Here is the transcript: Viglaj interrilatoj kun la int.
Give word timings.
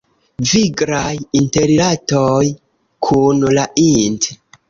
Viglaj 0.51 1.11
interrilatoj 1.39 2.41
kun 3.09 3.47
la 3.59 3.67
int. 3.87 4.31